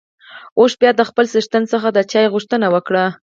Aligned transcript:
اوښ 0.59 0.71
بيا 0.81 0.91
د 0.95 1.01
خپل 1.09 1.25
څښتن 1.33 1.63
څخه 1.73 1.87
د 1.91 1.97
چای 2.11 2.25
غوښتنه 2.33 2.67
وکړه. 2.73 3.05